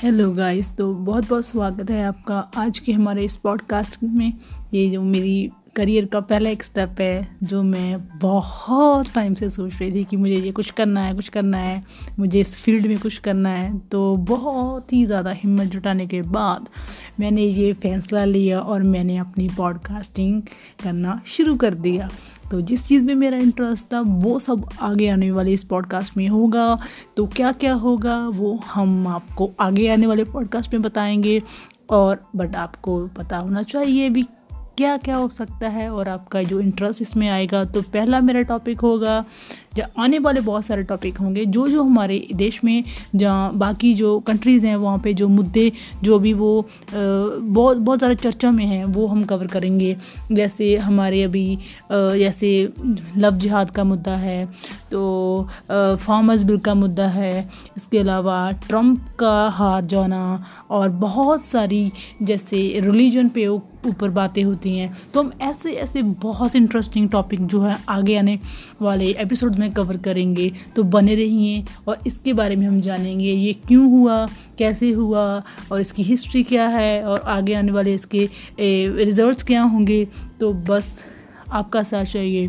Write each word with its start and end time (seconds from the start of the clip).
Hello 0.00 0.30
guys 0.32 0.68
तो 0.76 0.92
बहुत 0.94 1.28
बहुत 1.28 1.46
स्वागत 1.46 1.90
है 1.90 2.02
आपका 2.04 2.38
आज 2.56 2.78
के 2.78 2.92
हमारे 2.92 3.24
इस 3.24 3.34
पॉडकास्ट 3.36 4.02
में। 4.02 4.32
ये 4.74 4.88
जो 4.90 5.00
मेरी 5.02 5.50
करियर 5.76 6.06
का 6.06 6.20
पहला 6.20 6.50
एक 6.50 6.62
स्टेप 6.62 7.00
है, 7.00 7.36
जो 7.42 7.62
मैं 7.62 8.18
बहुत 8.18 9.12
टाइम 9.14 9.34
से 9.34 9.50
सोच 9.50 9.76
रही 9.80 9.90
थी 9.92 10.04
कि 10.04 10.16
मुझे 10.16 10.36
ये 10.36 10.52
कुछ 10.52 10.70
करना 10.70 11.00
है, 11.00 11.14
कुछ 11.14 11.28
करना 11.28 11.58
है। 11.58 11.82
मुझे 12.18 12.40
इस 12.40 12.56
फ़ील्ड 12.58 12.86
में 12.86 12.98
कुछ 12.98 13.18
करना 13.18 13.50
है। 13.50 13.78
तो 13.78 14.16
बहुत 14.16 14.92
ही 14.92 15.04
ज़्यादा 15.06 15.30
हिम्मत 15.32 15.66
जुटाने 15.66 16.06
के 16.06 16.22
बाद 16.22 16.68
मैंने 17.20 17.42
ये 17.42 17.72
फैसला 17.72 18.24
लिया 18.24 18.60
और 18.60 18.82
मैंने 18.82 19.18
अपनी 19.18 19.48
पॉडकास्टिंग 19.48 20.42
करना 20.82 21.20
शुरू 21.26 21.56
कर 21.56 21.74
दिया। 21.76 22.08
तो 22.50 22.60
जिस 22.60 22.88
चीज़ 22.88 23.06
में 23.06 23.14
मेरा 23.14 23.38
इंटरेस्ट 23.38 23.86
था, 23.92 24.00
वो 24.00 24.38
सब 24.38 24.68
आगे 24.82 25.08
आने 25.08 25.30
वाले 25.32 25.52
इस 25.52 25.64
पॉडकास्ट 25.64 26.16
में 26.16 26.28
होगा। 26.28 26.78
तो 27.16 27.26
क्या 27.26 27.52
क्या 27.52 27.74
होगा, 27.74 28.28
वो 28.28 28.60
हम 28.74 29.06
आपको 29.06 29.50
आगे 29.60 29.88
आने 29.88 30.06
वाले 30.06 30.24
पॉडकास्ट 30.24 30.72
में 30.72 30.82
बताएँगे। 30.82 31.42
और 31.90 32.30
बट 32.36 32.56
आपको 32.56 33.06
पता 33.06 33.38
होना 33.38 33.62
चाहिए 33.62 34.10
भी 34.10 34.26
क्या 34.80 34.96
क्या 34.96 35.16
हो 35.16 35.28
सकता 35.28 35.68
है 35.68 35.88
और 35.92 36.08
आपका 36.08 36.42
जो 36.42 36.58
इंटरेस्ट 36.60 37.02
इसमें 37.02 37.28
आएगा 37.28 37.64
तो 37.64 37.80
पहला 37.84 38.20
मेरा 38.20 38.42
टॉपिक 38.42 38.80
होगा, 38.80 39.24
जहाँ 39.74 40.02
आने 40.04 40.18
वाले 40.18 40.40
बहुत 40.40 40.64
सारे 40.64 40.82
टॉपिक 40.82 41.18
होंगे। 41.18 41.44
जो 41.46 41.66
जो 41.68 41.82
हमारे 41.82 42.16
देश 42.34 42.60
में, 42.64 42.84
जहाँ 43.14 43.52
बाकी 43.58 43.92
जो 43.94 44.18
कंट्रीज़ 44.20 44.66
हैं, 44.66 44.76
वहाँ 44.76 44.98
पे 44.98 45.12
जो 45.14 45.28
मुद्दे, 45.28 45.70
जो 46.02 46.18
भी 46.18 46.32
वो 46.32 46.66
बहुत 46.92 47.76
बहुत 47.76 48.00
सारे 48.00 48.14
चर्चा 48.14 48.50
में 48.50 48.64
हैं, 48.66 48.84
वो 48.86 49.06
हम 49.06 49.24
कवर 49.24 49.46
करेंगे। 49.46 49.96
जैसे 50.32 50.76
हमारे 50.78 51.22
अभी 51.22 51.58
जैसे 51.92 52.72
लव 53.16 53.36
जिहाद 53.38 53.70
का 53.70 53.84
मुद्दा 53.84 54.16
है 54.16 54.44
तो 54.90 55.48
फार्मर्स 55.70 56.42
बिल 56.42 56.58
का 56.60 56.74
मुद्दा 56.76 57.08
है, 57.08 57.48
इसके 57.76 57.98
अलावा 57.98 58.50
ट्रंप 58.68 59.06
का 59.20 59.48
हार 59.50 59.84
जाना, 59.86 60.44
और 60.70 60.88
बहुत 60.88 61.42
सारी, 61.42 61.90
जैसे 62.22 62.80
रिलीजन 62.80 63.28
पे 63.28 63.46
ऊपर 63.86 64.10
बातें 64.10 64.42
होती 64.42 64.76
हैं। 64.76 64.92
तो 65.14 65.22
हम 65.22 65.30
ऐसे 65.42 65.72
ऐसे 65.74 66.02
बहुत 66.02 66.56
इंटरेस्टिंग 66.56 67.08
टॉपिक 67.10 67.46
जो 67.46 67.60
है 67.62 67.78
आगे 67.88 68.16
आने 68.16 68.38
वाले 68.82 69.10
एपिसोड 69.20 69.56
में 69.58 69.70
कवर 69.72 69.96
करेंगे। 69.96 70.50
तो 70.76 70.82
बने 70.84 71.14
रहिए 71.14 71.64
और 71.88 72.00
इसके 72.06 72.32
बारे 72.32 72.56
में 72.56 72.66
हम 72.66 72.80
जानेंगे, 72.80 73.32
ये 73.32 73.52
क्यों 73.68 73.90
हुआ, 73.90 74.26
कैसे 74.58 74.90
हुआ 74.90 75.22
और 75.72 75.80
इसकी 75.80 76.02
हिस्ट्री 76.02 76.42
क्या 76.42 76.66
है 76.68 77.02
और 77.04 77.20
आगे 77.28 77.54
आने 77.54 77.72
वाले 77.72 77.94
इसके 77.94 78.28
रिजल्ट्स 79.04 79.44
क्या 79.44 79.62
होंगे। 79.62 80.06
तो 80.40 80.52
बस 80.52 80.98
आपका 81.52 81.82
साथ 81.82 82.04
चाहिए। 82.04 82.48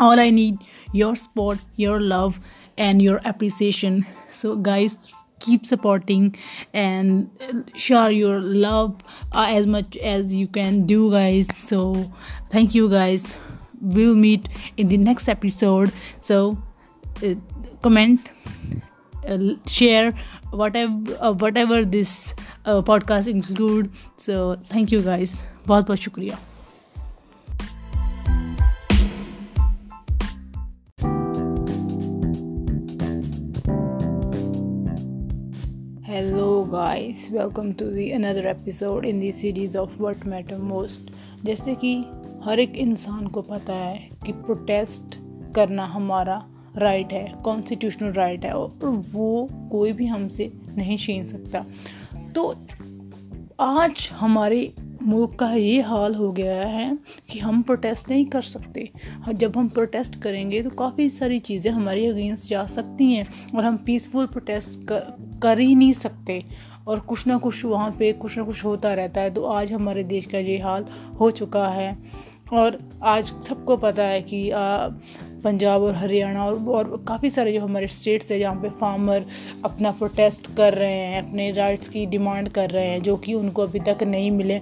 All 0.00 0.20
I 0.20 0.30
need 0.30 0.58
your 0.96 1.16
support 1.16 1.80
your 1.80 2.00
love 2.00 2.34
and 2.78 3.02
your 3.02 3.16
appreciation 3.26 4.02
so 4.32 4.54
guys 4.56 4.98
keep 5.39 5.65
supporting 5.65 6.35
and 6.73 7.29
share 7.75 8.09
your 8.11 8.41
love 8.41 8.95
uh, 9.33 9.45
as 9.49 9.67
much 9.67 9.97
as 9.97 10.33
you 10.33 10.47
can 10.47 10.85
do 10.85 11.11
guys 11.11 11.47
so 11.55 12.11
thank 12.49 12.73
you 12.73 12.89
guys 12.89 13.35
we'll 13.81 14.15
meet 14.15 14.47
in 14.77 14.87
the 14.87 14.97
next 14.97 15.27
episode 15.27 15.91
so 16.21 16.57
uh, 17.23 17.35
comment 17.81 18.31
uh, 19.27 19.37
share 19.67 20.11
whatever 20.51 21.17
uh, 21.19 21.33
whatever 21.33 21.83
this 21.83 22.33
uh, 22.65 22.81
podcast 22.81 23.27
include 23.27 23.91
so 24.17 24.57
thank 24.65 24.91
you 24.91 25.01
guys 25.01 25.41
बहुत 25.67 25.87
बहुत 25.87 25.99
शुक्रिया 25.99 26.37
guys 36.70 37.28
welcome 37.32 37.74
to 37.74 37.86
the 37.90 38.12
another 38.12 38.46
episode 38.46 39.04
in 39.04 39.18
the 39.18 39.32
series 39.32 39.74
of 39.74 39.94
what 39.98 40.24
matter 40.24 40.58
most. 40.58 41.08
जैसे 41.44 41.74
कि 41.74 41.94
हर 42.44 42.60
एक 42.60 42.76
इंसान 42.78 43.26
को 43.26 43.42
पता 43.42 43.74
है 43.74 43.96
कि 44.26 44.32
प्रोटेस्ट 44.32 45.16
करना 45.54 45.84
हमारा 45.84 46.42
राइट 46.76 47.12
है 47.12 47.26
कॉन्स्टिट्यूशनल 47.44 48.12
राइट 48.12 48.44
है 48.44 48.52
और 48.52 48.86
वो 49.12 49.48
कोई 49.72 49.92
भी 49.92 50.06
हमसे 50.06 50.50
नहीं 50.76 50.98
छीन 50.98 51.26
सकता। 51.26 51.64
तो 52.34 52.48
आज 53.60 54.08
हमारे 54.12 54.72
मुल्क 55.02 55.34
का 55.40 55.52
ये 55.52 55.80
हाल 55.80 56.14
हो 56.14 56.30
गया 56.32 56.66
है 56.68 56.98
कि 57.30 57.38
हम 57.38 57.62
प्रोटेस्ट 57.62 58.10
नहीं 58.10 58.24
कर 58.26 58.42
सकते। 58.42 58.90
जब 59.32 59.56
हम 59.56 59.68
प्रोटेस्ट 59.68 60.20
करेंगे 60.22 60.62
तो 60.62 60.70
काफ़ी 60.70 61.08
सारी 61.08 61.38
चीज़ें 61.38 61.70
हमारी 61.72 62.06
अगेंस्ट 62.06 62.48
जा 62.50 62.66
सकती 62.66 63.12
हैं 63.12 63.26
और 63.56 63.64
हम 63.64 63.76
पीसफुल 63.86 64.26
प्रोटेस्ट 64.26 64.86
कर, 64.88 65.00
कर 65.42 65.58
ही 65.58 65.74
नहीं 65.74 65.92
सकते। 65.92 66.42
और 66.86 67.00
कुछ 67.00 67.26
ना 67.26 67.38
कुछ 67.38 67.64
वहाँ 67.64 67.90
पे 67.98 68.12
कुछ 68.12 68.36
ना 68.38 68.44
कुछ 68.44 68.64
होता 68.64 68.94
रहता 68.94 69.20
है। 69.20 69.30
तो 69.30 69.44
आज 69.44 69.72
हमारे 69.72 70.04
देश 70.04 70.26
का 70.26 70.38
ये 70.38 70.58
हाल 70.58 70.84
हो 71.20 71.30
चुका 71.30 71.68
है 71.68 71.96
और 72.52 72.78
आज 73.02 73.24
सबको 73.24 73.76
पता 73.76 74.02
है 74.02 74.22
कि 74.22 74.50
आ, 74.50 74.88
पंजाब 75.44 75.82
और 75.82 75.94
हरियाणा 75.94 76.44
और 76.44 76.64
और 76.68 77.04
काफ़ी 77.08 77.30
सारे 77.30 77.52
जो 77.52 77.60
हमारे 77.60 77.86
स्टेट्स 77.86 78.32
हैं 78.32 78.38
जहाँ 78.38 78.54
पे 78.54 78.70
फार्मर 78.70 79.26
अपना 79.64 79.90
प्रोटेस्ट 79.90 80.56
कर 80.56 80.74
रहे 80.74 80.96
हैं 80.96 81.28
अपने 81.28 81.50
राइट्स 81.52 81.88
की 81.88 82.06
डिमांड 82.06 82.48
कर 82.48 82.70
रहे 82.70 82.86
हैं 82.86 83.02
जो 83.02 83.16
कि 83.16 83.34
उनको 83.34 83.62
अभी 83.62 83.80
तक 83.80 84.02
नहीं 84.02 84.30
मिले। 84.30 84.58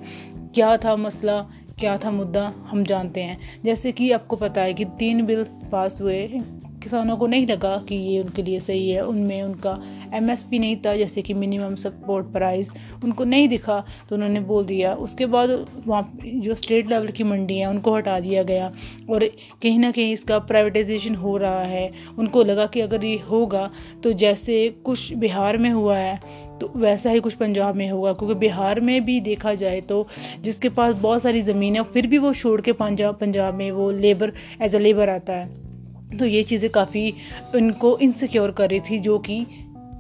क्या 0.55 0.77
था 0.77 0.97
मसला 0.97 1.41
क्या 1.79 1.97
था 1.97 2.11
मुद्दा 2.11 2.53
हम 2.67 2.85
जानते 2.85 3.23
हैं। 3.23 3.39
जैसे 3.65 3.93
कि 3.93 4.11
आपको 4.13 4.37
पता 4.37 4.61
है 4.61 4.75
कि 4.75 4.85
तीन 4.99 5.27
बिल 5.27 5.45
पास 5.73 6.01
हुए 6.01 6.43
किसानों 6.89 7.17
को 7.17 7.27
नहीं 7.27 7.47
लगा 7.47 7.77
कि 7.89 7.95
ये 7.95 8.21
उनके 8.21 8.43
लिए 8.43 8.61
सही 8.61 8.89
है। 8.91 9.05
उनमें 9.07 9.43
उनका 9.43 9.73
एमएसपी 10.15 10.59
नहीं 10.59 10.77
था, 10.77 10.95
जैसे 10.97 11.23
कि 11.23 11.35
मिनिमम 11.35 11.75
सपोर्ट 11.77 12.27
प्राइस 12.33 12.73
उनको 13.05 13.25
नहीं 13.27 13.49
दिखा 13.49 13.79
तो 14.09 14.15
उन्होंने 14.17 14.41
बोल 14.43 14.65
दिया। 14.67 14.95
उसके 14.97 15.27
बाद 15.27 15.51
वहाँ 15.87 16.19
जो 16.25 16.55
स्टेट 16.55 16.89
लेवल 16.91 17.09
की 17.09 17.25
मंडी 17.25 17.59
है, 17.59 17.67
उनको 17.67 17.95
हटा 17.97 18.19
दिया 18.21 18.43
गया 18.43 18.73
और 19.11 19.25
कहीं 19.63 19.79
ना 19.79 19.91
कहीं 19.91 20.13
इसका 20.13 20.39
प्राइवेटाइजेशन 20.49 21.15
हो 21.17 21.37
रहा 21.37 21.63
है। 21.65 21.91
उनको 22.19 22.45
लगा 22.45 22.67
कि 22.67 22.81
अगर 22.81 23.05
ये 23.05 23.17
होगा 23.31 23.71
तो 24.03 24.13
जैसे 24.15 24.69
कुछ 24.85 25.13
बिहार 25.17 25.59
में 25.59 25.71
हुआ 25.71 25.97
है 25.99 26.21
तो 26.61 26.73
वैसा 26.77 27.11
ही 27.11 27.21
कुछ 27.21 27.35
पंजाब 27.37 27.77
में 27.77 27.89
होगा। 27.91 28.13
क्योंकि 28.15 28.35
बिहार 28.37 28.81
में 28.81 29.05
भी 29.05 29.21
देखा 29.21 29.55
जाए 29.57 29.81
तो 29.83 30.07
जिसके 30.41 30.69
पास 30.71 30.95
बहुत 30.97 31.23
सारी 31.23 31.43
ज़मीन 31.45 31.77
है, 31.77 31.83
फिर 31.85 32.07
भी 32.07 32.19
वो 32.19 32.35
छोड़ 32.35 32.61
के 32.61 32.73
पंजाब 32.75 33.19
पंजाब 33.21 33.55
में 33.55 33.71
वो 33.73 33.91
लेबर 33.93 34.33
एज 34.63 34.75
अ 34.75 34.79
लेबर 34.79 35.09
आता 35.11 35.33
है। 35.35 35.68
तो 36.09 36.27
ये 36.27 36.43
चीज़ें 36.43 36.71
काफ़ी 36.71 37.13
उनको 37.55 37.97
इनसिक्योर 37.99 38.51
कर 38.51 38.71
रही 38.71 38.81
थी, 38.81 38.99
जो 38.99 39.19
कि 39.19 39.47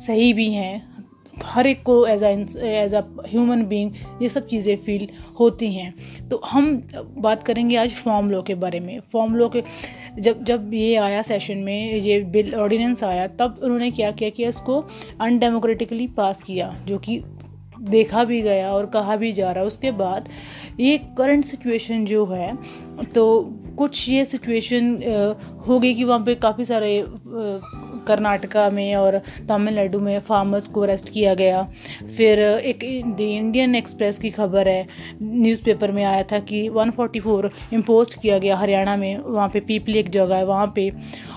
सही 0.06 0.32
भी 0.32 0.52
हैं। 0.52 0.86
हर 1.44 1.66
एक 1.66 1.82
को 1.82 1.94
as 2.06 2.22
as 2.22 2.94
a 2.94 3.00
human 3.26 3.62
being 3.64 3.90
ये 4.22 4.28
सब 4.28 4.46
चीज़ें 4.46 4.76
फील 4.76 5.06
होती 5.40 5.72
हैं। 5.72 6.28
तो 6.28 6.40
हम 6.44 6.70
बात 7.18 7.42
करेंगे 7.42 7.76
आज 7.76 7.92
फॉर्म 7.94 8.30
लॉ 8.30 8.42
के 8.42 8.54
बारे 8.54 8.80
में। 8.80 8.98
फॉर्म 9.12 9.34
लॉ 9.36 9.48
के, 9.48 9.62
जब 10.18 10.42
जब 10.44 10.74
ये 10.74 10.94
आया 10.96 11.22
सेशन 11.22 11.58
में, 11.58 11.94
ये 11.94 12.20
बिल 12.22 12.54
ऑर्डिनेंस 12.54 13.04
आया, 13.04 13.26
तब 13.28 13.60
उन्होंने 13.62 13.90
क्या 13.90 14.10
किया 14.10 14.30
कि 14.30 14.44
इसको 14.44 14.84
अनडेमोक्रेटिकली 15.20 16.06
पास 16.06 16.42
किया, 16.42 16.74
जो 16.86 16.98
कि 16.98 17.20
देखा 17.88 18.24
भी 18.24 18.40
गया 18.42 18.72
और 18.72 18.86
कहा 18.86 19.16
भी 19.16 19.32
जा 19.32 19.50
रहा 19.52 19.62
है। 19.62 19.66
उसके 19.66 19.90
बाद 19.92 20.28
ये 20.80 20.96
करंट 21.18 21.44
सिचुएशन 21.44 22.04
जो 22.04 22.24
है 22.26 22.56
तो 23.14 23.24
कुछ 23.78 24.08
ये 24.08 24.24
सिचुएशन 24.24 24.94
हो 25.68 25.78
गई 25.78 25.94
कि 25.94 26.04
वहाँ 26.04 26.20
पे 26.20 26.34
काफ़ी 26.34 26.64
सारे 26.64 27.00
कर्नाटका 28.08 28.68
में 28.70 28.94
और 28.96 29.20
तमिलनाडु 29.48 29.98
में 29.98 30.18
फार्मर्स 30.20 30.68
को 30.68 30.80
अरेस्ट 30.80 31.12
किया 31.12 31.34
गया। 31.34 31.62
फिर 32.16 32.40
एक 32.40 32.84
द 33.06 33.20
इंडियन 33.20 33.74
एक्सप्रेस 33.74 34.18
की 34.18 34.30
खबर 34.30 34.68
है 34.68 34.86
न्यूज़पेपर 35.22 35.92
में 35.92 36.02
आया 36.04 36.22
था 36.22 36.38
कि 36.42 36.68
144 36.70 37.50
इम्पोज 37.72 38.14
किया 38.14 38.38
गया 38.38 38.56
हरियाणा 38.56 38.96
में 38.96 39.18
वहाँ 39.18 39.48
पे 39.48 39.60
पीपली 39.60 39.98
एक 39.98 40.10
जगह 40.10 40.36
है 40.36 40.44
वहाँ 40.46 40.72
पे। 40.76 40.90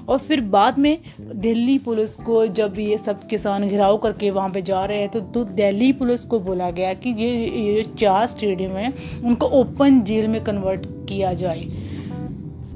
और 0.10 0.18
फिर 0.18 0.42
बाद 0.52 0.78
में 0.80 0.98
दिल्ली 1.20 1.78
पुलिस 1.80 2.16
को 2.16 2.46
जब 2.50 2.80
ये 2.80 2.98
सब 2.98 3.28
किसान 3.28 3.68
घिराव 3.68 3.98
करके 3.98 4.32
वहाँ 4.32 4.50
पे 4.50 4.62
जा 4.62 4.84
रहे 4.86 4.98
हैं 4.98 5.10
तो, 5.10 5.20
तो 5.20 5.44
दिल्ली 5.44 5.92
पुलिस 5.94 6.26
को 6.26 6.40
बोला 6.40 6.70
गया 6.72 6.94
कि 6.94 7.10
ये 7.20 7.30
ये 7.36 7.84
चार 8.00 8.28
स्टेडियम 8.28 8.72
हैं 8.72 8.94
उनको 9.24 9.48
ओपन 9.60 10.02
जेल 10.02 10.28
में 10.28 10.44
कन्वर्ट 10.44 10.86
किया 11.10 11.34
जाए। 11.34 11.64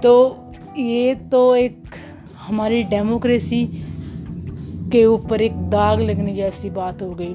तो 0.03 0.13
ये 0.77 1.15
तो 1.31 1.56
एक 1.56 1.95
हमारी 2.38 2.83
डेमोक्रेसी 2.83 3.65
के 4.92 5.06
ऊपर 5.06 5.42
एक 5.42 5.56
दाग 5.70 6.00
लगने 6.00 6.34
जैसी 6.34 6.70
बात 6.70 7.02
हो 7.02 7.14
गई। 7.14 7.34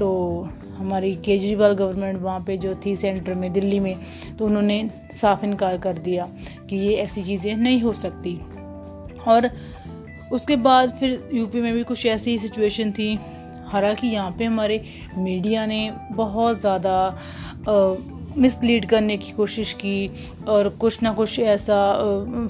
तो 0.00 0.10
हमारी 0.76 1.14
केजरीवाल 1.16 1.72
गवर्नमेंट 1.72 2.20
वहाँ 2.22 2.40
पे 2.40 2.56
जो 2.56 2.74
थी 2.86 2.94
सेंटर 2.96 3.34
में, 3.34 3.52
दिल्ली 3.52 3.80
में 3.80 3.96
तो 4.38 4.46
उन्होंने 4.46 4.88
साफ़ 5.12 5.44
इनकार 5.44 5.76
कर 5.78 5.98
दिया 5.98 6.28
कि 6.70 6.76
ये 6.76 6.94
ऐसी 6.94 7.22
चीज़ें 7.22 7.56
नहीं 7.56 7.80
हो 7.82 7.92
सकती। 7.92 8.34
और 9.28 9.50
उसके 10.32 10.56
बाद 10.56 10.90
फिर 10.90 11.30
यूपी 11.34 11.60
में 11.60 11.72
भी 11.74 11.82
कुछ 11.82 12.06
ऐसी 12.06 12.38
सिचुएशन 12.38 12.92
थी। 12.92 13.18
हालाँकि 13.66 14.06
यहाँ 14.06 14.30
पे 14.38 14.44
हमारे 14.44 14.82
मीडिया 15.18 15.66
ने 15.66 15.90
बहुत 16.12 16.60
ज़्यादा 16.60 16.94
मिसलीड 18.36 18.84
करने 18.86 19.16
की 19.16 19.32
कोशिश 19.32 19.72
की 19.74 20.10
और 20.48 20.68
कुछ 20.80 21.02
ना 21.02 21.12
कुछ 21.12 21.38
ऐसा 21.38 21.76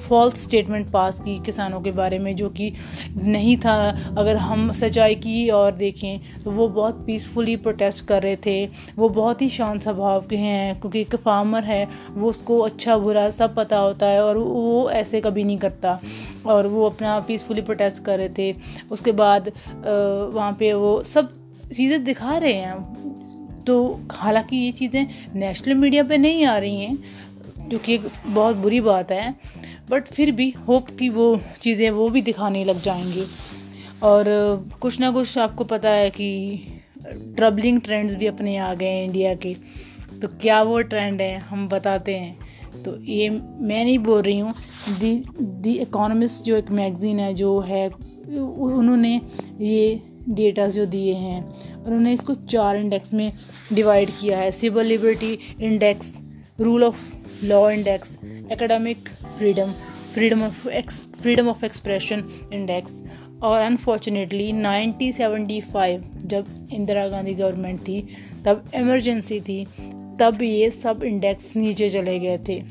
फॉल्स 0.00 0.42
स्टेटमेंट 0.42 0.90
पास 0.90 1.20
की 1.20 1.36
किसानों 1.46 1.80
के 1.80 1.90
बारे 1.92 2.18
में 2.18 2.34
जो 2.36 2.48
कि 2.50 2.72
नहीं 3.18 3.56
था। 3.56 3.74
अगर 4.18 4.36
हम 4.38 4.70
सच्चाई 4.72 5.14
की 5.16 5.48
और 5.50 5.72
देखें 5.74 6.18
तो 6.44 6.50
वो 6.50 6.68
बहुत 6.70 7.02
पीसफुली 7.06 7.56
प्रोटेस्ट 7.58 8.04
कर 8.06 8.22
रहे 8.22 8.36
थे। 8.46 8.64
वो 8.98 9.08
बहुत 9.10 9.42
ही 9.42 9.48
शांत 9.50 9.82
स्वभाव 9.82 10.26
के 10.26 10.36
हैं, 10.36 10.80
क्योंकि 10.80 11.00
एक 11.00 11.16
फार्मर 11.16 11.64
है, 11.64 11.88
वो 12.10 12.28
उसको 12.30 12.58
अच्छा 12.60 12.96
बुरा 12.98 13.28
सब 13.30 13.54
पता 13.54 13.78
होता 13.78 14.06
है 14.06 14.22
और 14.24 14.38
वो 14.38 14.88
ऐसे 14.92 15.20
कभी 15.20 15.44
नहीं 15.44 15.58
करता। 15.58 15.98
और 16.46 16.66
वो 16.66 16.86
अपना 16.86 17.18
पीसफुली 17.20 17.62
प्रोटेस्ट 17.62 18.04
कर 18.04 18.18
रहे 18.18 18.28
थे। 18.38 18.54
उसके 18.90 19.12
बाद 19.14 19.52
वहाँ 19.76 20.52
पे 20.58 20.72
वो 20.74 21.02
सब 21.04 21.32
चीज़ें 21.66 22.02
दिखा 22.04 22.36
रहे 22.36 22.52
हैं। 22.52 23.11
तो 23.66 24.00
हालाँकि 24.12 24.56
ये 24.56 24.72
चीज़ें 24.72 25.06
नेशनल 25.34 25.74
मीडिया 25.74 26.02
पे 26.04 26.18
नहीं 26.18 26.44
आ 26.44 26.56
रही 26.58 26.84
हैं, 26.84 26.98
जो 27.68 27.78
कि 27.78 27.94
एक 27.94 28.02
बहुत 28.26 28.56
बुरी 28.56 28.80
बात 28.80 29.12
है, 29.12 29.34
बट 29.90 30.08
फिर 30.08 30.30
भी 30.30 30.50
होप 30.68 30.90
कि 30.90 31.08
वो 31.08 31.40
चीज़ें 31.60 31.90
वो 31.90 32.08
भी 32.10 32.22
दिखाने 32.22 32.64
लग 32.64 32.82
जाएँगी। 32.82 33.26
और 34.02 34.24
कुछ 34.80 35.00
ना 35.00 35.10
कुछ 35.10 35.38
आपको 35.38 35.64
पता 35.64 35.90
है 35.90 36.10
कि 36.10 36.58
ट्रबलिंग 37.06 37.80
ट्रेंड्स 37.80 38.14
भी 38.14 38.26
अपने 38.26 38.56
आ 38.56 38.72
गए 38.74 38.86
हैं 38.86 39.04
इंडिया 39.04 39.34
के। 39.34 39.54
तो 40.20 40.28
क्या 40.28 40.62
वो 40.62 40.80
ट्रेंड 40.80 41.20
है, 41.20 41.38
हम 41.38 41.68
बताते 41.68 42.14
हैं। 42.14 42.82
तो 42.82 42.96
ये 42.98 43.28
मैं 43.30 43.84
नहीं 43.84 43.98
बोल 43.98 44.22
रही 44.22 44.38
हूँ, 44.38 44.54
दी 45.00 45.24
दी 45.40 45.72
इकोनॉमिस्ट 45.72 46.44
जो 46.44 46.56
एक 46.56 46.70
मैगज़ीन 46.70 47.18
है, 47.20 47.34
जो 47.34 47.58
है 47.60 47.88
उन्होंने 47.88 49.20
ये 49.60 50.02
डेटा 50.28 50.68
जो 50.68 50.86
दिए 50.86 51.14
हैं 51.14 51.40
उन्होंने 51.84 52.12
इसको 52.12 52.34
चार 52.34 52.76
इंडेक्स 52.76 53.12
में 53.12 53.32
डिवाइड 53.72 54.10
किया 54.10 54.38
है। 54.38 54.50
Civil 54.50 54.86
liberty 54.86 55.38
index 55.60 56.18
rule 56.60 56.84
of 56.84 57.12
law 57.44 57.70
index 57.70 58.18
academic 58.24 59.08
freedom 59.38 59.72
freedom 60.14 60.42
of 60.42 60.68
ex 60.68 60.98
freedom 60.98 61.48
of 61.48 61.64
expression 61.64 62.24
index 62.52 63.02
और 63.42 63.60
अनफॉर्चुनेटली 63.60 64.52
1975 64.52 66.00
जब 66.24 66.68
इंदिरा 66.72 67.08
गांधी 67.08 67.34
गवर्नमेंट 67.34 67.80
थी, 67.80 68.08
तब 68.44 68.64
इमरजेंसी 68.74 69.40
थी, 69.40 69.64
तब 70.20 70.38
ये 70.42 70.70
सब 70.70 71.02
इंडेक्स 71.04 71.56
नीचे 71.56 71.90
चले 71.90 72.18
गए 72.18 72.38
थे। 72.38 72.62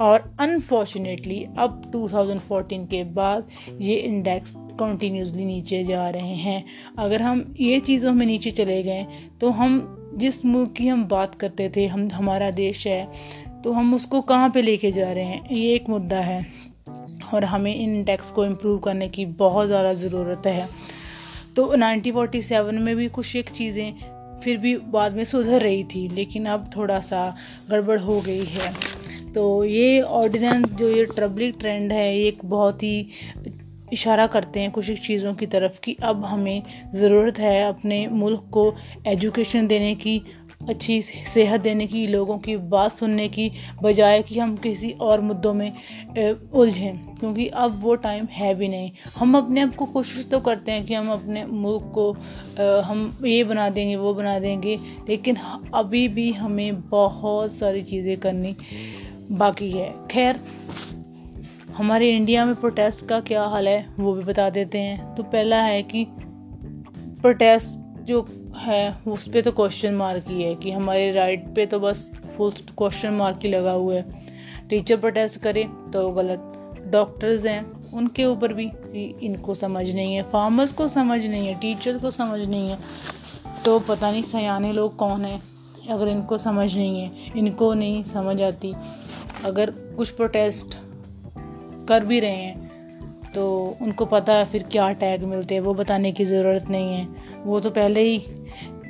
और 0.00 0.36
अनफॉर्चुनेटली 0.40 1.46
अब 1.58 1.82
2014 1.94 2.86
के 2.86 3.04
बाद 3.04 3.48
ये 3.80 3.94
इंडेक्स 3.94 4.54
कंटिन्यूसली 4.76 5.44
नीचे 5.44 5.82
जा 5.84 6.08
रहे 6.10 6.34
हैं। 6.36 6.64
अगर 6.98 7.22
हम 7.22 7.44
ये 7.60 7.78
चीज़ों 7.80 8.12
में 8.12 8.26
नीचे 8.26 8.50
चले 8.52 8.82
गए 8.82 9.06
तो 9.40 9.50
हम 9.52 9.78
जिस 10.16 10.44
मुल्क 10.44 10.72
की 10.72 10.86
हम 10.88 11.04
बात 11.06 11.34
करते 11.34 11.68
थे, 11.68 11.86
हम, 11.86 12.08
हमारा 12.12 12.50
देश 12.52 12.86
है 12.86 13.08
तो 13.64 13.72
हम 13.72 13.94
उसको 13.94 14.20
कहाँ 14.22 14.50
पे 14.50 14.62
लेके 14.62 14.90
जा 14.92 15.10
रहे 15.12 15.24
हैं? 15.24 15.48
ये 15.50 15.74
एक 15.74 15.88
मुद्दा 15.88 16.20
है। 16.20 16.44
और 17.34 17.44
हमें 17.44 17.74
इन 17.74 17.94
इंडेक्स 17.94 18.30
को 18.30 18.44
इम्प्रूव 18.44 18.78
करने 18.78 19.08
की 19.08 19.24
बहुत 19.38 19.66
ज़्यादा 19.66 19.92
ज़रूरत 19.94 20.46
है। 20.46 20.68
तो 21.56 21.64
1947 21.68 22.78
में 22.80 22.94
भी 22.96 23.08
कुछ 23.08 23.34
एक 23.36 23.50
चीज़ें 23.50 24.40
फिर 24.40 24.56
भी 24.56 24.76
बाद 24.76 25.12
में 25.12 25.24
सुधर 25.24 25.62
रही 25.62 25.82
थी, 25.84 26.06
लेकिन 26.08 26.46
अब 26.46 26.70
थोड़ा 26.76 27.00
सा 27.00 27.34
गड़बड़ 27.70 27.98
हो 28.00 28.20
गई 28.20 28.44
है। 28.46 28.72
तो 29.32 29.64
ये 29.64 30.00
ऑर्डिनेंस 30.00 30.66
जो 30.68 30.88
ये 30.88 31.04
ट्रबलिंग 31.06 31.52
ट्रेंड 31.52 31.92
है, 31.92 32.18
ये 32.18 32.28
एक 32.28 32.44
बहुत 32.44 32.82
ही 32.82 33.06
इशारा 33.92 34.26
करते 34.26 34.60
हैं 34.60 34.70
कुछ 34.70 34.90
चीज़ों 35.00 35.34
की 35.34 35.46
तरफ़ 35.46 35.80
कि 35.80 35.96
अब 36.02 36.24
हमें 36.24 36.62
ज़रूरत 36.94 37.38
है 37.38 37.62
अपने 37.64 38.06
मुल्क 38.08 38.48
को 38.52 38.74
एजुकेशन 39.06 39.66
देने 39.66 39.94
की, 39.94 40.22
अच्छी 40.68 41.00
सेहत 41.02 41.60
देने 41.60 41.86
की, 41.86 42.06
लोगों 42.06 42.36
की 42.38 42.56
बात 42.56 42.92
सुनने 42.92 43.28
की, 43.28 43.50
बजाय 43.82 44.22
कि 44.22 44.38
हम 44.38 44.56
किसी 44.56 44.90
और 45.00 45.20
मुद्दों 45.20 45.52
में 45.54 45.72
उलझें, 46.52 46.98
क्योंकि 47.16 47.46
अब 47.46 47.80
वो 47.82 47.94
टाइम 47.96 48.26
है 48.32 48.54
भी 48.54 48.68
नहीं। 48.68 48.90
हम 49.16 49.36
अपने 49.36 49.60
आप 49.60 49.74
को 49.74 49.86
कोशिश 49.86 50.26
तो 50.26 50.40
करते 50.40 50.72
हैं 50.72 50.84
कि 50.86 50.94
हम 50.94 51.10
अपने 51.10 51.44
मुल्क 51.44 51.90
को 51.94 52.10
हम 52.82 53.18
ये 53.24 53.44
बना 53.44 53.68
देंगे, 53.68 53.96
वो 53.96 54.14
बना 54.14 54.38
देंगे, 54.38 54.78
लेकिन 55.08 55.36
अभी 55.74 56.06
भी 56.08 56.30
हमें 56.32 56.80
बहुत 56.82 57.52
सारी 57.52 57.82
चीज़ें 57.82 58.16
करनी 58.16 58.56
बाकी 59.32 59.70
है। 59.70 59.92
खैर 60.08 60.40
हमारे 61.76 62.10
इंडिया 62.10 62.44
में 62.44 62.54
प्रोटेस्ट 62.54 63.06
का 63.06 63.20
क्या 63.20 63.42
हाल 63.42 63.68
है, 63.68 63.86
वो 64.00 64.12
भी 64.12 64.22
बता 64.24 64.50
देते 64.50 64.78
हैं। 64.78 65.14
तो 65.14 65.22
पहला 65.22 65.60
है 65.62 65.82
कि 65.82 66.06
प्रोटेस्ट 67.20 68.04
जो 68.04 68.20
है, 68.58 68.96
उस 69.08 69.28
पर 69.28 69.40
तो 69.40 69.52
क्वेश्चन 69.52 69.94
मार्क 69.94 70.24
ही 70.28 70.42
है 70.42 70.54
कि 70.54 70.70
हमारे 70.70 71.12
राइट 71.12 71.44
पे 71.54 71.66
तो 71.66 71.80
बस 71.80 72.10
फुल 72.36 72.50
क्वेश्चन 72.50 73.12
मार्क 73.12 73.40
ही 73.42 73.48
लगा 73.48 73.72
हुआ 73.72 73.94
है। 73.94 74.04
टीचर 74.70 74.96
प्रोटेस्ट 74.96 75.40
करे 75.40 75.64
तो 75.92 76.08
गलत। 76.10 76.52
डॉक्टर्स 76.86 77.46
हैं, 77.46 77.92
उनके 77.94 78.24
ऊपर 78.24 78.52
भी 78.52 78.70
इनको 79.22 79.54
समझ 79.54 79.94
नहीं 79.94 80.14
है। 80.14 80.22
फार्मर्स 80.22 80.72
को 80.72 80.88
समझ 80.88 81.20
नहीं 81.20 81.48
है 81.48 81.54
टीचर्स 81.54 82.02
को 82.02 82.10
समझ 82.10 82.40
नहीं 82.40 82.70
है। 82.70 82.78
तो 83.64 83.78
पता 83.80 84.10
नहीं 84.10 84.22
सयाने 84.22 84.72
लोग 84.72 84.96
कौन 84.96 85.24
हैं, 85.24 85.42
अगर 85.90 86.08
इनको 86.08 86.38
समझ 86.38 86.74
नहीं 86.76 87.00
है। 87.00 87.10
इनको 87.36 87.72
नहीं 87.74 88.02
समझ 88.04 88.40
आती। 88.42 88.74
अगर 89.44 89.70
कुछ 89.70 90.10
प्रोटेस्ट 90.10 90.78
कर 91.88 92.04
भी 92.04 92.20
रहे 92.20 92.36
हैं। 92.36 92.64
तो 93.34 93.76
उनको 93.82 94.04
पता 94.06 94.32
है 94.32 94.44
फिर 94.44 94.62
क्या 94.62 94.90
टैग 94.92 95.24
मिलते 95.24 95.54
हैं, 95.54 95.60
वो 95.62 95.74
बताने 95.74 96.12
की 96.12 96.24
ज़रूरत 96.24 96.68
नहीं 96.70 96.92
है। 96.94 97.08
वो 97.44 97.60
तो 97.60 97.70
पहले 97.70 98.00
ही 98.00 98.18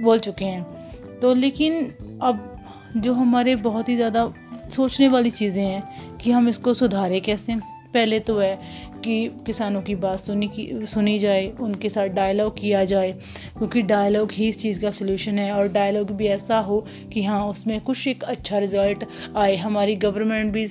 बोल 0.02 0.18
चुके 0.18 0.44
हैं। 0.44 1.18
तो 1.20 1.34
लेकिन 1.34 1.84
अब 2.22 2.52
जो 2.96 3.12
हमारे 3.12 3.56
बहुत 3.56 3.88
ही 3.88 3.96
ज़्यादा 3.96 4.32
सोचने 4.70 5.08
वाली 5.08 5.30
चीज़ें 5.30 5.64
हैं 5.64 6.18
कि 6.18 6.30
हम 6.30 6.48
इसको 6.48 6.74
सुधारें 6.74 7.20
कैसे, 7.20 7.56
पहले 7.94 8.20
तो 8.20 8.38
है 8.38 8.58
कि 9.06 9.42
किसानों 9.46 9.82
की 9.82 9.94
बात 9.96 10.20
सुनी 10.20 10.48
की, 10.48 10.86
सुनी 10.86 11.18
जाए, 11.18 11.46
उनके 11.60 11.88
साथ 11.88 12.08
डायलॉग 12.16 12.58
किया 12.58 12.84
जाए, 12.84 13.12
क्योंकि 13.58 13.82
डायलॉग 13.84 14.32
ही 14.32 14.48
इस 14.48 14.58
चीज़ 14.58 14.80
का 14.80 14.90
सलूशन 14.90 15.38
है 15.38 15.52
और 15.52 15.68
डायलॉग 15.72 16.10
भी 16.16 16.26
ऐसा 16.28 16.58
हो 16.60 16.84
कि 17.12 17.22
हाँ 17.24 17.44
उसमें 17.48 17.80
कुछ 17.80 18.06
एक 18.08 18.24
अच्छा 18.26 18.58
रिज़ल्ट 18.58 19.04
आए। 19.36 19.56
हमारी 19.56 19.96
गवर्नमेंट 19.98 20.52
भी 20.52 20.64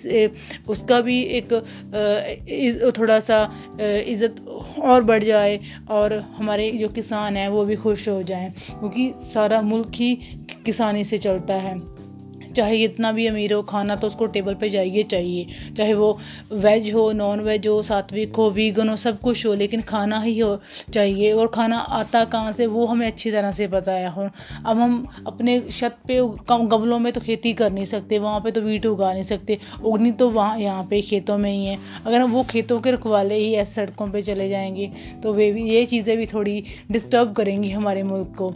उसका 0.70 1.00
भी 1.02 1.22
एक 1.38 1.54
थोड़ा 2.98 3.20
सा 3.22 3.42
इज़्ज़त 3.80 4.46
और 4.84 5.04
बढ़ 5.04 5.24
जाए 5.24 5.60
और 5.92 6.14
हमारे 6.38 6.72
जो 6.74 6.90
किसान 6.92 7.38
हैं, 7.38 7.48
वो 7.50 7.66
भी 7.66 7.76
खुश 7.78 8.08
हो 8.10 8.22
जाएँ, 8.24 8.50
क्योंकि 8.50 9.12
सारा 9.18 9.62
मुल्क 9.64 9.92
ही 9.96 10.16
किसानी 10.66 11.04
से 11.06 11.18
चलता 11.18 11.54
है। 11.56 11.74
चाहे 12.56 12.78
इतना 12.78 13.12
भी 13.12 13.26
अमीर 13.28 13.54
हो, 13.54 13.62
खाना 13.64 13.96
तो 13.96 14.08
उसको 14.08 14.26
टेबल 14.28 14.56
पे 14.56 14.70
जाइए, 14.70 15.04
चाहिए। 15.06 15.74
चाहे 15.78 15.94
वो 15.94 16.18
वेज 16.54 16.94
हो 16.94 17.12
नॉन 17.14 17.40
वेज 17.40 17.68
हो, 17.68 17.82
सात्विक 17.84 18.36
हो 18.36 18.50
वीगन 18.52 18.90
हो, 18.90 18.96
सब 18.98 19.20
कुछ 19.22 19.46
हो, 19.46 19.54
लेकिन 19.54 19.82
खाना 19.84 20.20
ही 20.22 20.38
हो, 20.40 20.60
चाहिए। 20.94 21.32
और 21.34 21.48
खाना 21.48 21.78
आता 21.78 22.24
कहाँ 22.26 22.52
से, 22.52 22.66
वो 22.68 22.86
हमें 22.86 23.06
अच्छी 23.08 23.32
तरह 23.32 23.52
से 23.52 23.68
पता 23.68 23.92
है। 23.92 24.04
अब 24.06 24.78
हम 24.78 25.06
अपने 25.28 25.60
छत 25.62 25.98
पे 26.08 26.20
गमलों 26.68 27.00
में 27.00 27.12
तो 27.14 27.22
खेती 27.22 27.54
कर 27.54 27.72
नहीं 27.72 27.86
सकते, 27.86 28.20
वहाँ 28.20 28.40
पे 28.42 28.52
तो 28.52 28.62
वीट 28.62 28.86
उगा 28.86 29.12
नहीं 29.14 29.24
सकते। 29.24 29.58
उगनी 29.84 30.12
तो 30.14 30.30
वहाँ, 30.30 30.58
यहाँ 30.60 30.84
पे 30.84 31.02
खेतों 31.02 31.38
में 31.38 31.52
ही 31.52 31.66
है। 31.66 31.78
अगर 32.06 32.20
हम 32.22 32.32
वो 32.32 32.44
खेतों 32.44 32.80
के 32.80 32.92
रखवाले 32.92 33.36
ही 33.36 33.54
ऐसे 33.56 33.74
सड़कों 33.76 34.08
पर 34.08 34.22
चले 34.22 34.50
जाएँगे 34.50 34.92
तो 35.24 35.34
वे 35.34 35.52
भी, 35.52 35.64
ये 35.66 35.86
चीज़ें 35.86 36.18
भी 36.18 36.26
थोड़ी 36.26 36.64
डिस्टर्ब 36.92 37.34
करेंगी 37.34 37.70
हमारे 37.72 38.04
मुल्क 38.04 38.36
को। 38.38 38.54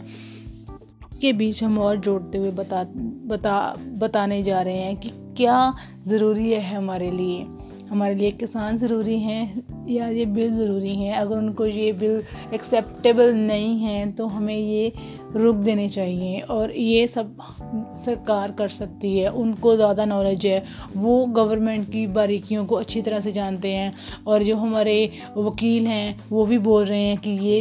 के 1.20 1.32
बीच 1.32 1.62
हम 1.62 1.78
और 1.78 1.96
जोड़ते 1.98 2.38
हुए 2.38 2.50
बता 2.52 2.84
बता, 3.26 3.74
बताने 3.78 4.42
जा 4.42 4.60
रहे 4.62 4.76
हैं 4.76 4.96
कि 4.96 5.10
क्या 5.36 5.74
ज़रूरी 6.06 6.50
है 6.52 6.76
हमारे 6.76 7.10
लिए। 7.10 7.46
हमारे 7.90 8.14
लिए 8.14 8.30
किसान 8.30 8.76
ज़रूरी 8.76 9.18
हैं 9.20 9.86
या 9.88 10.08
ये 10.08 10.24
बिल 10.26 10.50
ज़रूरी 10.52 10.94
हैं? 10.96 11.14
अगर 11.14 11.36
उनको 11.36 11.66
ये 11.66 11.92
बिल 11.92 12.22
एक्सेप्टेबल 12.54 13.32
नहीं 13.36 13.78
है 13.78 14.10
तो 14.12 14.26
हमें 14.26 14.56
ये 14.56 14.92
रुक 15.36 15.56
देने 15.56 15.88
चाहिए 15.88 16.40
और 16.40 16.72
ये 16.72 17.06
सब 17.08 17.36
सरकार 18.04 18.52
कर 18.52 18.68
सकती 18.68 19.16
है। 19.18 19.30
उनको 19.32 19.74
ज़्यादा 19.76 20.04
नॉलेज 20.04 20.46
है। 20.46 20.62
वो 20.96 21.24
गवर्नमेंट 21.26 21.90
की 21.92 22.06
बारीकियों 22.08 22.64
को 22.66 22.74
अच्छी 22.76 23.02
तरह 23.02 23.20
से 23.20 23.32
जानते 23.32 23.72
हैं 23.72 23.92
और 24.26 24.42
जो 24.42 24.56
हमारे 24.56 25.10
वकील 25.36 25.86
हैं, 25.86 26.20
वो 26.30 26.46
भी 26.46 26.58
बोल 26.60 26.84
रहे 26.84 27.00
हैं 27.00 27.16
कि 27.18 27.30
ये 27.40 27.60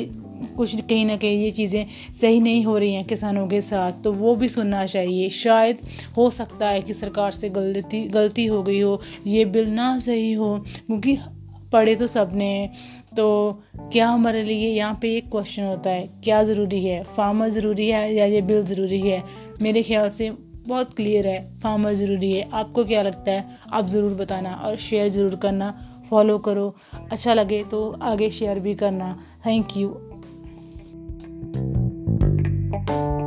कुछ 0.57 0.75
कहीं 0.81 1.05
ना 1.05 1.15
कहीं 1.17 1.43
ये 1.43 1.51
चीज़ें 1.51 1.85
सही 2.13 2.39
नहीं 2.39 2.63
हो 2.65 2.77
रही 2.77 2.93
हैं 2.93 3.05
किसानों 3.05 3.47
के 3.47 3.61
साथ 3.61 4.03
तो 4.03 4.11
वो 4.13 4.35
भी 4.35 4.47
सुनना 4.49 4.85
चाहिए। 4.85 5.29
शायद 5.31 5.77
हो 6.17 6.29
सकता 6.31 6.69
है 6.69 6.81
कि 6.81 6.93
सरकार 6.93 7.31
से 7.31 7.49
गलती 7.49 8.03
गलती 8.09 8.45
हो 8.45 8.61
गई 8.63 8.79
हो, 8.79 9.01
ये 9.27 9.45
बिल 9.47 9.69
ना 9.69 9.97
सही 9.99 10.31
हो, 10.33 10.57
क्योंकि 10.87 11.17
पढ़े 11.73 11.95
तो 11.95 12.07
सबने। 12.07 12.69
तो 13.17 13.61
क्या 13.91 14.07
हमारे 14.09 14.43
लिए 14.43 14.69
यहाँ 14.69 14.97
पे 15.01 15.15
एक 15.17 15.29
क्वेश्चन 15.31 15.63
होता 15.63 15.89
है, 15.89 16.07
क्या 16.23 16.43
ज़रूरी 16.43 16.83
है? 16.83 17.03
फार्मर 17.15 17.49
ज़रूरी 17.49 17.87
है 17.89 18.13
या 18.13 18.25
ये 18.25 18.41
बिल 18.41 18.63
ज़रूरी 18.65 18.99
है? 19.01 19.23
मेरे 19.61 19.83
ख्याल 19.83 20.09
से 20.09 20.29
बहुत 20.67 20.93
क्लियर 20.93 21.27
है 21.27 21.39
फार्मर 21.59 21.93
ज़रूरी 21.93 22.31
है। 22.31 22.49
आपको 22.53 22.85
क्या 22.85 23.01
लगता 23.01 23.31
है? 23.31 23.45
आप 23.73 23.87
ज़रूर 23.87 24.13
बताना 24.15 24.53
और 24.55 24.77
शेयर 24.79 25.09
ज़रूर 25.09 25.35
करना 25.35 25.71
फॉलो 26.09 26.37
करो। 26.39 26.73
अच्छा 27.11 27.33
लगे 27.33 27.63
तो 27.63 27.89
आगे 28.03 28.29
शेयर 28.31 28.59
भी 28.59 28.75
करना। 28.75 29.17
Thank 29.45 29.77
you 29.77 29.89
you 32.87 33.18